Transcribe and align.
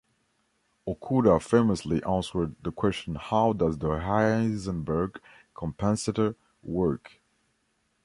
Okuda 0.87 1.39
famously 1.39 2.01
answered 2.03 2.55
the 2.63 2.71
question 2.71 3.13
How 3.13 3.53
does 3.53 3.77
the 3.77 3.89
Heisenberg 3.89 5.17
compensator 5.55 6.33
work? 6.63 7.19